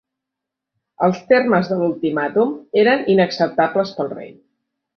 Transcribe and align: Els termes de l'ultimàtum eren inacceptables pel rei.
Els 1.07 1.19
termes 1.33 1.69
de 1.73 1.77
l'ultimàtum 1.81 2.55
eren 2.85 3.07
inacceptables 3.17 3.93
pel 4.01 4.11
rei. 4.19 4.37